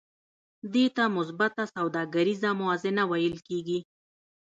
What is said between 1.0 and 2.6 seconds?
مثبته سوداګریزه